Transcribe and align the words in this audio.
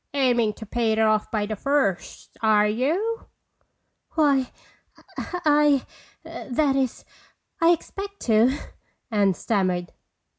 "Aiming 0.15 0.53
to 0.53 0.65
pay 0.65 0.93
it 0.93 0.97
off 0.99 1.29
by 1.29 1.45
the 1.45 1.55
first, 1.55 2.35
are 2.41 2.65
you?" 2.67 3.27
"Why,—I—that 4.15 6.75
is, 6.75 7.05
I 7.61 7.69
expect 7.69 8.19
to," 8.21 8.51
Anne 9.11 9.35
stammered. 9.35 9.91